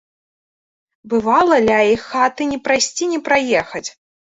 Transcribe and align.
Бывала, 1.11 1.55
ля 1.67 1.77
іх 1.95 2.01
хаты 2.17 2.43
ні 2.51 2.63
прайсці 2.67 3.03
ні 3.17 3.25
праехаць. 3.33 3.89